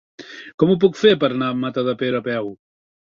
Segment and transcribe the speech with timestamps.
[0.61, 2.51] Com ho puc fer per anar a Matadepera a peu?